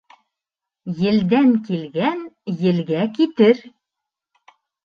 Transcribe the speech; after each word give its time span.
Елдән 1.01 1.51
килгән 1.69 2.25
елгә 2.65 3.07
китер. 3.19 3.63